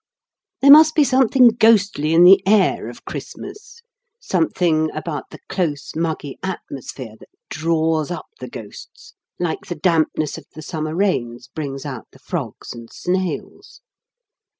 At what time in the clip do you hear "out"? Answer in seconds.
11.85-12.07